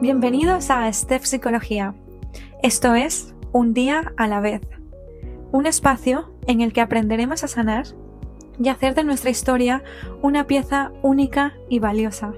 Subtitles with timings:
[0.00, 1.94] Bienvenidos a Steph Psicología.
[2.62, 4.62] Esto es Un día a la vez,
[5.52, 7.84] un espacio en el que aprenderemos a sanar
[8.58, 9.84] y hacer de nuestra historia
[10.22, 12.32] una pieza única y valiosa.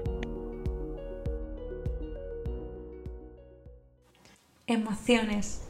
[4.67, 5.61] Emociones.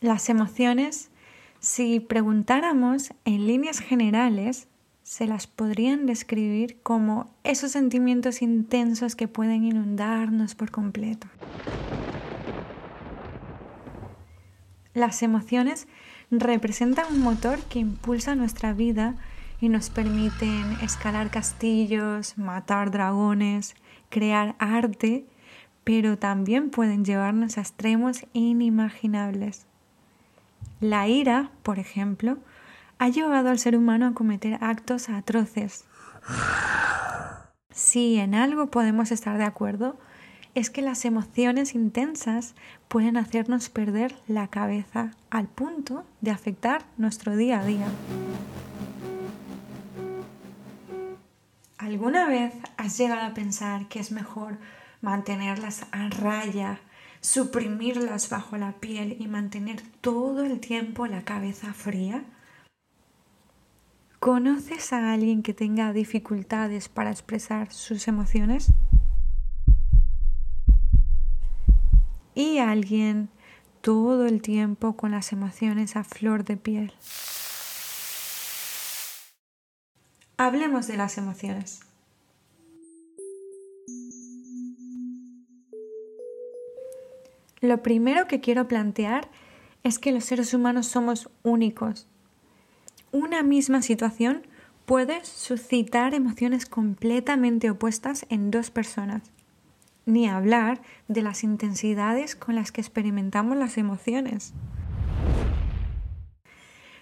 [0.00, 1.10] Las emociones,
[1.64, 4.68] si preguntáramos en líneas generales,
[5.02, 11.26] se las podrían describir como esos sentimientos intensos que pueden inundarnos por completo.
[14.92, 15.88] Las emociones
[16.30, 19.16] representan un motor que impulsa nuestra vida
[19.58, 23.74] y nos permiten escalar castillos, matar dragones,
[24.10, 25.24] crear arte,
[25.82, 29.66] pero también pueden llevarnos a extremos inimaginables.
[30.80, 32.38] La ira, por ejemplo,
[32.98, 35.84] ha llevado al ser humano a cometer actos atroces.
[37.70, 39.98] Si en algo podemos estar de acuerdo,
[40.54, 42.54] es que las emociones intensas
[42.88, 47.86] pueden hacernos perder la cabeza al punto de afectar nuestro día a día.
[51.78, 54.58] ¿Alguna vez has llegado a pensar que es mejor
[55.00, 56.78] mantenerlas a raya
[57.24, 62.22] suprimirlas bajo la piel y mantener todo el tiempo la cabeza fría?
[64.20, 68.72] ¿Conoces a alguien que tenga dificultades para expresar sus emociones?
[72.34, 73.30] ¿Y alguien
[73.80, 76.92] todo el tiempo con las emociones a flor de piel?
[80.36, 81.80] Hablemos de las emociones.
[87.64, 89.30] Lo primero que quiero plantear
[89.84, 92.06] es que los seres humanos somos únicos.
[93.10, 94.42] Una misma situación
[94.84, 99.22] puede suscitar emociones completamente opuestas en dos personas,
[100.04, 104.52] ni hablar de las intensidades con las que experimentamos las emociones.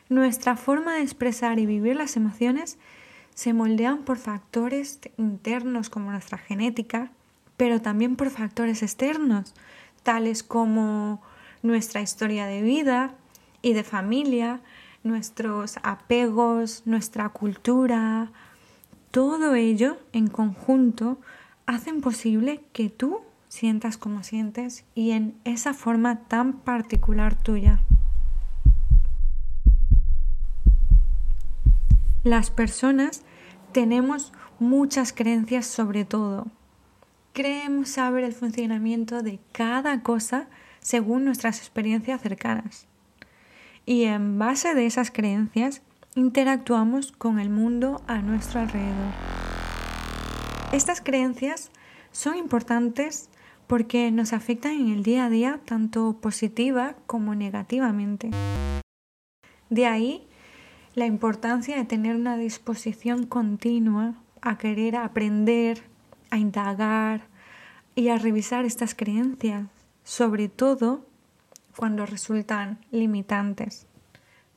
[0.08, 2.78] Nuestra forma de expresar y vivir las emociones
[3.34, 7.10] se moldean por factores internos como nuestra genética,
[7.56, 9.54] pero también por factores externos,
[10.02, 11.22] tales como
[11.62, 13.14] nuestra historia de vida
[13.62, 14.60] y de familia,
[15.04, 18.30] nuestros apegos, nuestra cultura,
[19.10, 21.18] todo ello en conjunto
[21.66, 27.80] hacen posible que tú sientas como sientes y en esa forma tan particular tuya.
[32.24, 33.22] Las personas
[33.72, 36.46] tenemos muchas creencias sobre todo,
[37.32, 40.48] creemos saber el funcionamiento de cada cosa
[40.80, 42.86] según nuestras experiencias cercanas.
[43.86, 45.82] Y en base de esas creencias
[46.14, 49.12] interactuamos con el mundo a nuestro alrededor.
[50.72, 51.70] Estas creencias
[52.10, 53.28] son importantes
[53.66, 58.30] porque nos afectan en el día a día tanto positiva como negativamente.
[59.70, 60.26] De ahí
[60.94, 65.82] la importancia de tener una disposición continua a querer aprender,
[66.32, 67.20] a indagar
[67.94, 69.66] y a revisar estas creencias,
[70.02, 71.04] sobre todo
[71.76, 73.86] cuando resultan limitantes.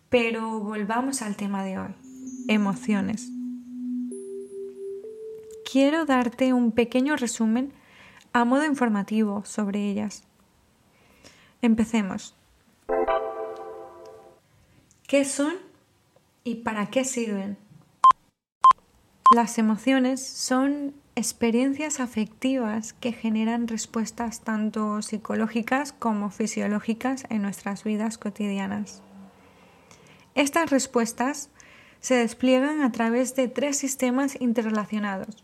[0.08, 1.94] Pero volvamos al tema de hoy,
[2.48, 3.30] emociones.
[5.70, 7.74] Quiero darte un pequeño resumen
[8.32, 10.24] a modo informativo sobre ellas.
[11.62, 12.36] Empecemos.
[15.08, 15.56] ¿Qué son
[16.46, 17.58] y para qué sirven?
[19.36, 28.18] Las emociones son experiencias afectivas que generan respuestas tanto psicológicas como fisiológicas en nuestras vidas
[28.18, 29.02] cotidianas.
[30.36, 31.50] Estas respuestas
[32.02, 35.44] se despliegan a través de tres sistemas interrelacionados,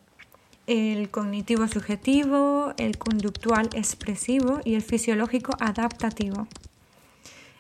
[0.68, 6.48] el cognitivo subjetivo, el conductual expresivo y el fisiológico adaptativo.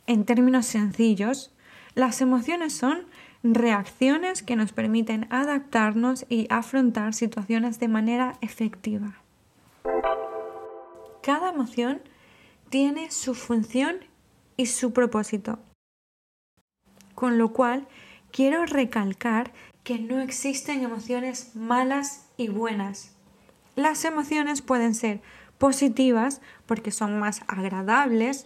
[0.05, 1.51] En términos sencillos,
[1.95, 3.05] las emociones son
[3.43, 9.15] reacciones que nos permiten adaptarnos y afrontar situaciones de manera efectiva.
[11.23, 12.01] Cada emoción
[12.69, 13.97] tiene su función
[14.57, 15.59] y su propósito.
[17.15, 17.87] Con lo cual,
[18.31, 19.51] quiero recalcar
[19.83, 23.15] que no existen emociones malas y buenas.
[23.75, 25.21] Las emociones pueden ser
[25.57, 28.45] positivas porque son más agradables,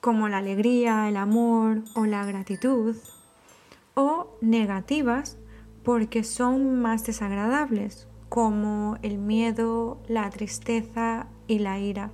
[0.00, 2.96] como la alegría, el amor o la gratitud,
[3.94, 5.38] o negativas
[5.82, 12.12] porque son más desagradables, como el miedo, la tristeza y la ira.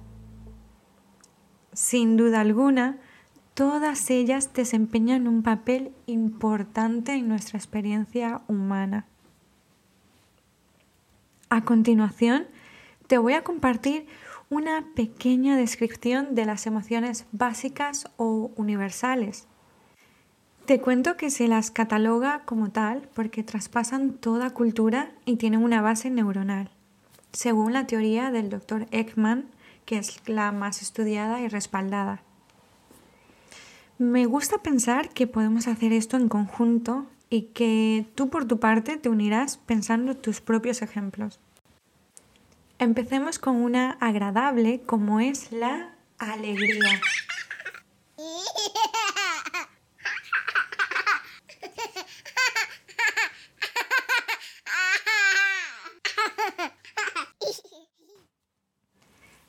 [1.73, 2.99] Sin duda alguna,
[3.55, 9.07] todas ellas desempeñan un papel importante en nuestra experiencia humana.
[11.51, 12.47] A continuación,
[13.09, 14.07] te voy a compartir
[14.55, 19.49] una pequeña descripción de las emociones básicas o universales.
[20.65, 25.83] Te cuento que se las cataloga como tal porque traspasan toda cultura y tienen una
[25.83, 26.71] base neuronal,
[27.33, 28.87] según la teoría del Dr.
[28.93, 29.47] Ekman,
[29.87, 32.23] que es la más estudiada y respaldada.
[33.99, 38.99] Me gusta pensar que podemos hacer esto en conjunto y que tú por tu parte
[38.99, 41.41] te unirás pensando tus propios ejemplos.
[42.79, 47.01] Empecemos con una agradable como es la alegría.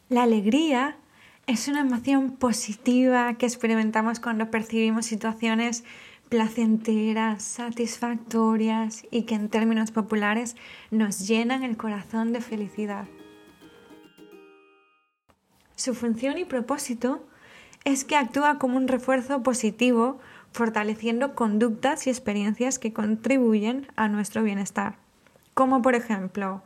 [0.07, 0.95] La alegría
[1.47, 5.83] es una emoción positiva que experimentamos cuando percibimos situaciones
[6.29, 10.55] placenteras, satisfactorias y que en términos populares
[10.91, 13.07] nos llenan el corazón de felicidad.
[15.75, 17.25] Su función y propósito
[17.83, 20.19] es que actúa como un refuerzo positivo,
[20.51, 24.95] fortaleciendo conductas y experiencias que contribuyen a nuestro bienestar,
[25.53, 26.63] como por ejemplo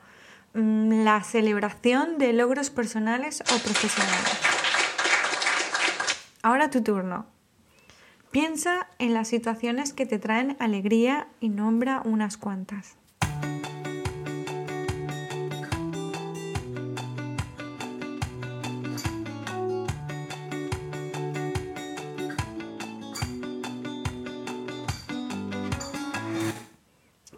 [0.54, 4.40] mm, la celebración de logros personales o profesionales.
[6.42, 7.39] Ahora tu turno.
[8.32, 12.96] Piensa en las situaciones que te traen alegría y nombra unas cuantas.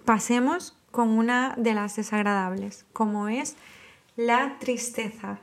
[0.03, 3.55] Pasemos con una de las desagradables, como es
[4.17, 5.39] la tristeza.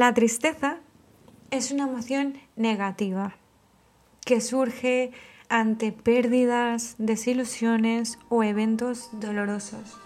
[0.00, 0.78] La tristeza
[1.50, 3.34] es una emoción negativa
[4.24, 5.12] que surge
[5.50, 9.98] ante pérdidas, desilusiones o eventos dolorosos.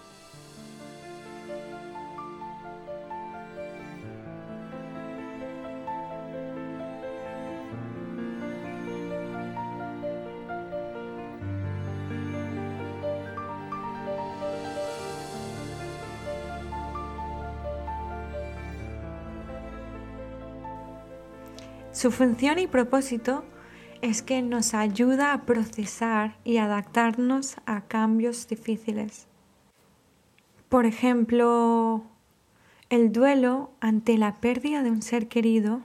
[22.04, 23.46] Su función y propósito
[24.02, 29.26] es que nos ayuda a procesar y adaptarnos a cambios difíciles.
[30.68, 32.04] Por ejemplo,
[32.90, 35.80] el duelo ante la pérdida de un ser querido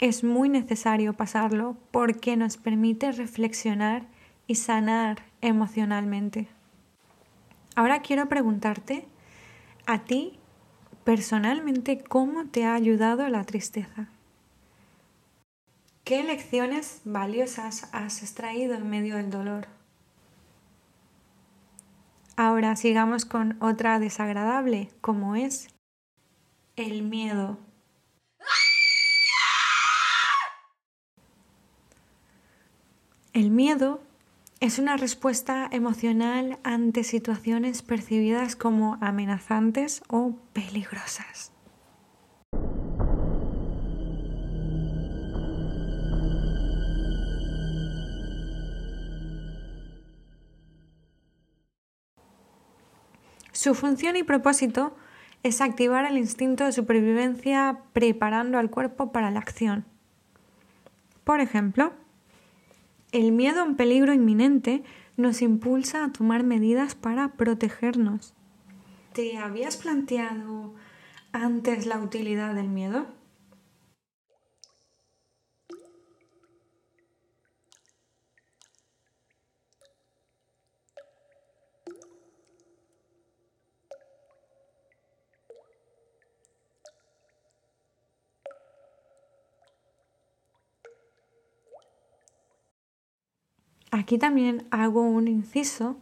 [0.00, 4.08] es muy necesario pasarlo porque nos permite reflexionar
[4.48, 6.48] y sanar emocionalmente.
[7.76, 9.06] Ahora quiero preguntarte
[9.86, 10.40] a ti
[11.04, 14.08] personalmente cómo te ha ayudado la tristeza.
[16.06, 19.66] ¿Qué lecciones valiosas has extraído en medio del dolor?
[22.36, 25.66] Ahora sigamos con otra desagradable, como es
[26.76, 27.58] el miedo.
[33.32, 34.00] El miedo
[34.60, 41.55] es una respuesta emocional ante situaciones percibidas como amenazantes o peligrosas.
[53.66, 54.94] Su función y propósito
[55.42, 59.84] es activar el instinto de supervivencia preparando al cuerpo para la acción.
[61.24, 61.92] Por ejemplo,
[63.10, 64.84] el miedo a un peligro inminente
[65.16, 68.34] nos impulsa a tomar medidas para protegernos.
[69.12, 70.72] ¿Te habías planteado
[71.32, 73.08] antes la utilidad del miedo?
[94.06, 95.96] Aquí también hago un inciso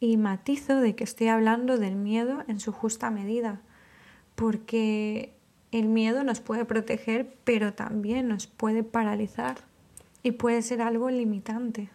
[0.00, 3.60] y matizo de que estoy hablando del miedo en su justa medida,
[4.34, 5.34] porque
[5.70, 9.58] el miedo nos puede proteger, pero también nos puede paralizar
[10.22, 11.90] y puede ser algo limitante.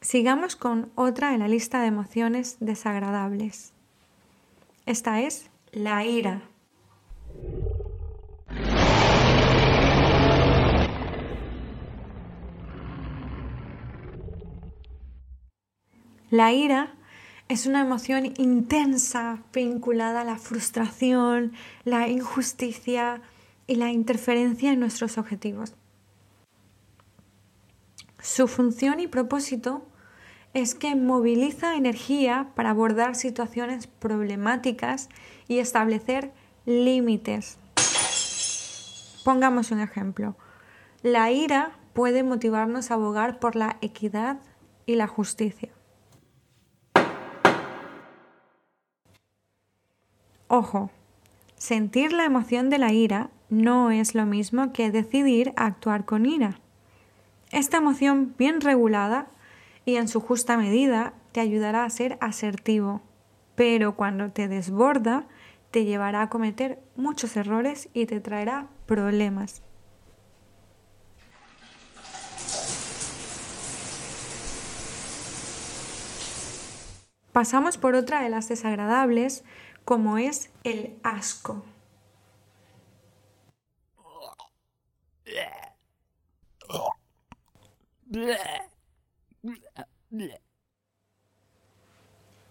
[0.00, 3.72] Sigamos con otra en la lista de emociones desagradables.
[4.86, 6.53] Esta es la ira.
[16.34, 16.88] La ira
[17.48, 21.52] es una emoción intensa vinculada a la frustración,
[21.84, 23.22] la injusticia
[23.68, 25.76] y la interferencia en nuestros objetivos.
[28.20, 29.86] Su función y propósito
[30.54, 35.10] es que moviliza energía para abordar situaciones problemáticas
[35.46, 36.32] y establecer
[36.66, 37.58] límites.
[39.24, 40.34] Pongamos un ejemplo.
[41.04, 44.40] La ira puede motivarnos a abogar por la equidad
[44.84, 45.70] y la justicia.
[50.48, 50.90] Ojo,
[51.56, 56.60] sentir la emoción de la ira no es lo mismo que decidir actuar con ira.
[57.50, 59.28] Esta emoción bien regulada
[59.84, 63.00] y en su justa medida te ayudará a ser asertivo,
[63.54, 65.26] pero cuando te desborda
[65.70, 69.62] te llevará a cometer muchos errores y te traerá problemas.
[77.32, 79.42] Pasamos por otra de las desagradables,
[79.84, 81.62] como es el asco.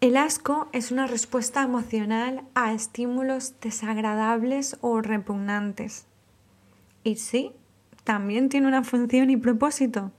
[0.01, 6.07] El asco es una respuesta emocional a estímulos desagradables o repugnantes.
[7.05, 7.53] Y sí,
[8.03, 10.11] también tiene una función y propósito.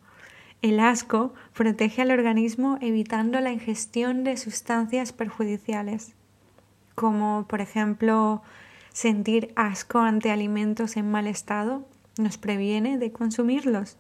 [0.63, 6.15] El asco protege al organismo evitando la ingestión de sustancias perjudiciales,
[6.95, 8.43] como por ejemplo
[8.93, 11.85] sentir asco ante alimentos en mal estado
[12.19, 13.97] nos previene de consumirlos.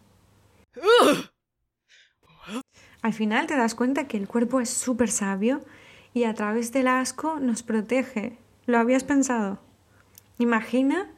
[3.03, 5.61] Al final te das cuenta que el cuerpo es súper sabio
[6.15, 8.39] y a través del asco nos protege.
[8.67, 9.59] ¿Lo habías pensado?
[10.39, 11.11] Imagina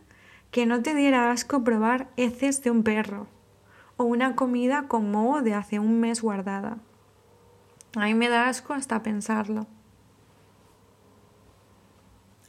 [0.51, 3.29] que no te diera asco probar heces de un perro
[3.97, 6.79] o una comida con moho de hace un mes guardada.
[7.95, 9.67] A mí me da asco hasta pensarlo.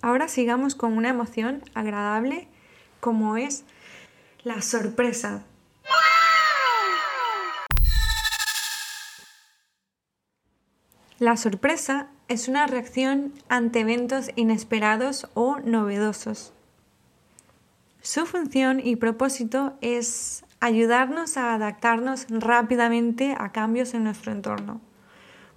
[0.07, 2.47] Ahora sigamos con una emoción agradable
[3.01, 3.65] como es
[4.41, 5.43] la sorpresa.
[11.19, 16.53] La sorpresa es una reacción ante eventos inesperados o novedosos.
[18.01, 24.79] Su función y propósito es ayudarnos a adaptarnos rápidamente a cambios en nuestro entorno.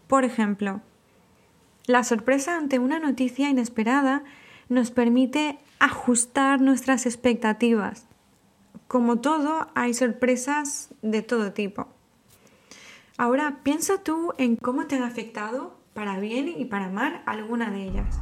[0.09, 0.81] Por ejemplo,
[1.87, 4.25] la sorpresa ante una noticia inesperada
[4.71, 8.07] nos permite ajustar nuestras expectativas.
[8.89, 11.89] Como todo, hay sorpresas de todo tipo.
[13.19, 17.83] Ahora piensa tú en cómo te han afectado, para bien y para mal, alguna de
[17.83, 18.21] ellas.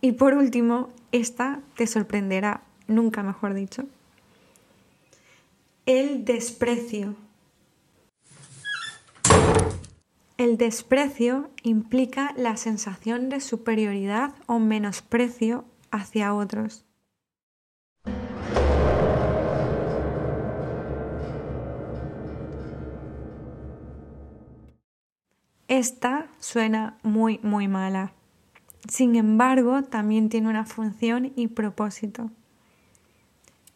[0.00, 3.84] Y por último, esta te sorprenderá, nunca mejor dicho.
[5.86, 7.14] El desprecio.
[10.42, 16.84] El desprecio implica la sensación de superioridad o menosprecio hacia otros.
[25.68, 28.12] Esta suena muy, muy mala.
[28.88, 32.32] Sin embargo, también tiene una función y propósito.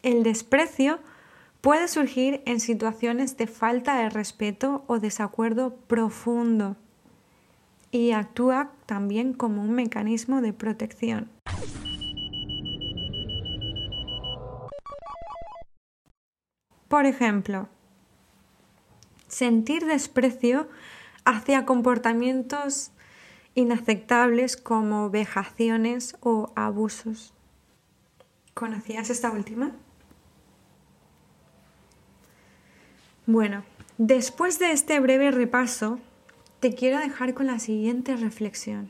[0.03, 0.99] El desprecio
[1.61, 6.75] puede surgir en situaciones de falta de respeto o desacuerdo profundo
[7.91, 11.29] y actúa también como un mecanismo de protección.
[16.87, 17.67] Por ejemplo,
[19.27, 20.69] sentir desprecio
[21.25, 22.91] hacia comportamientos
[23.55, 27.33] inaceptables como vejaciones o abusos.
[28.53, 29.71] ¿Conocías esta última?
[33.27, 33.63] Bueno,
[33.97, 35.99] después de este breve repaso,
[36.61, 38.89] te quiero dejar con la siguiente reflexión.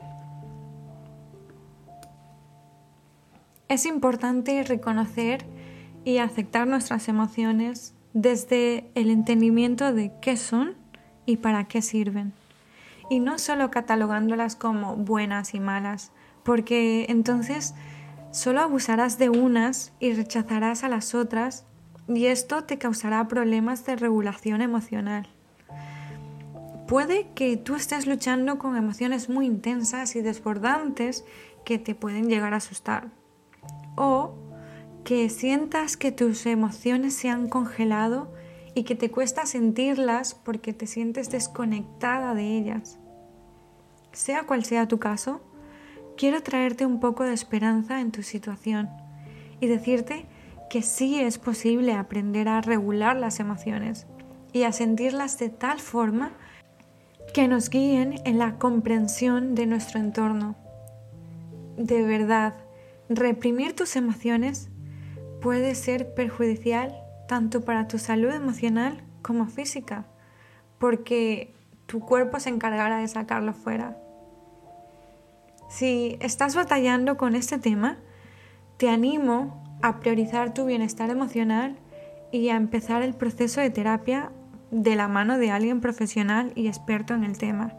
[3.66, 5.44] Es importante reconocer
[6.04, 10.76] y aceptar nuestras emociones desde el entendimiento de qué son
[11.26, 12.32] y para qué sirven.
[13.10, 16.12] Y no solo catalogándolas como buenas y malas,
[16.44, 17.74] porque entonces
[18.30, 21.66] solo abusarás de unas y rechazarás a las otras
[22.08, 25.28] y esto te causará problemas de regulación emocional.
[26.86, 31.24] Puede que tú estés luchando con emociones muy intensas y desbordantes
[31.66, 33.10] que te pueden llegar a asustar.
[33.94, 34.34] O
[35.04, 38.32] que sientas que tus emociones se han congelado
[38.74, 42.98] y que te cuesta sentirlas porque te sientes desconectada de ellas.
[44.12, 45.42] Sea cual sea tu caso,
[46.16, 48.88] quiero traerte un poco de esperanza en tu situación
[49.60, 50.26] y decirte
[50.68, 54.06] que sí es posible aprender a regular las emociones
[54.52, 56.32] y a sentirlas de tal forma
[57.32, 60.56] que nos guíen en la comprensión de nuestro entorno.
[61.76, 62.54] De verdad,
[63.08, 64.68] reprimir tus emociones
[65.40, 66.94] puede ser perjudicial
[67.28, 70.06] tanto para tu salud emocional como física,
[70.78, 71.54] porque
[71.86, 73.96] tu cuerpo se encargará de sacarlo fuera.
[75.68, 77.98] Si estás batallando con este tema,
[78.78, 81.76] te animo a priorizar tu bienestar emocional
[82.32, 84.30] y a empezar el proceso de terapia
[84.70, 87.72] de la mano de alguien profesional y experto en el tema.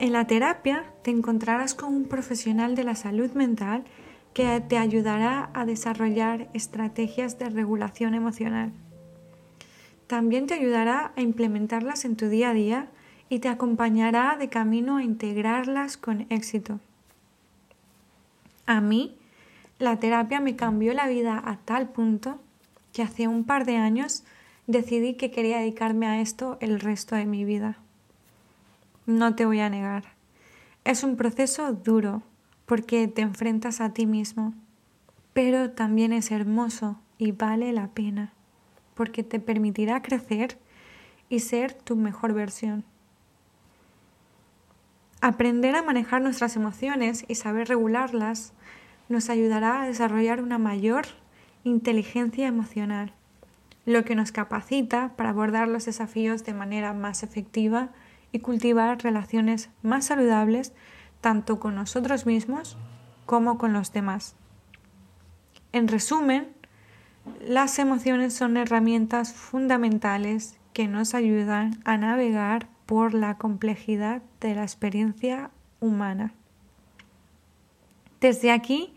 [0.00, 3.84] En la terapia te encontrarás con un profesional de la salud mental
[4.32, 8.72] que te ayudará a desarrollar estrategias de regulación emocional.
[10.08, 12.88] También te ayudará a implementarlas en tu día a día
[13.28, 16.80] y te acompañará de camino a integrarlas con éxito.
[18.66, 19.16] A mí,
[19.78, 22.38] la terapia me cambió la vida a tal punto
[22.92, 24.24] que hace un par de años
[24.66, 27.78] decidí que quería dedicarme a esto el resto de mi vida.
[29.06, 30.04] No te voy a negar.
[30.84, 32.22] Es un proceso duro
[32.66, 34.54] porque te enfrentas a ti mismo,
[35.32, 38.32] pero también es hermoso y vale la pena
[38.94, 40.56] porque te permitirá crecer
[41.28, 42.84] y ser tu mejor versión.
[45.20, 48.52] Aprender a manejar nuestras emociones y saber regularlas
[49.08, 51.06] nos ayudará a desarrollar una mayor
[51.64, 53.12] inteligencia emocional
[53.86, 57.90] lo que nos capacita para abordar los desafíos de manera más efectiva
[58.32, 60.72] y cultivar relaciones más saludables
[61.20, 62.76] tanto con nosotros mismos
[63.26, 64.36] como con los demás.
[65.72, 66.48] En resumen,
[67.40, 74.62] las emociones son herramientas fundamentales que nos ayudan a navegar por la complejidad de la
[74.62, 76.34] experiencia humana.
[78.20, 78.93] Desde aquí,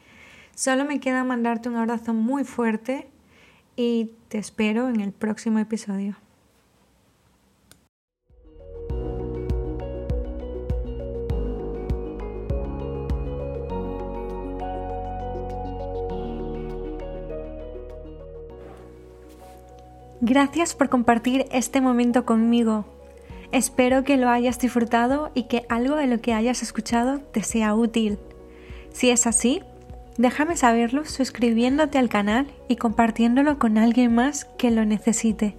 [0.58, 3.08] solo me queda mandarte un abrazo muy fuerte
[3.76, 6.16] y te espero en el próximo episodio.
[20.22, 22.86] Gracias por compartir este momento conmigo.
[23.52, 27.76] Espero que lo hayas disfrutado y que algo de lo que hayas escuchado te sea
[27.76, 28.18] útil.
[28.92, 29.62] Si es así,
[30.18, 35.56] Déjame saberlo suscribiéndote al canal y compartiéndolo con alguien más que lo necesite.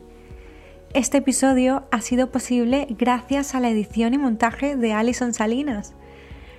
[0.94, 5.94] Este episodio ha sido posible gracias a la edición y montaje de Alison Salinas.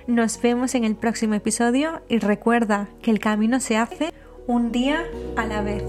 [0.06, 4.14] Nos vemos en el próximo episodio y recuerda que el camino se hace
[4.46, 5.04] un día
[5.36, 5.84] a la vez.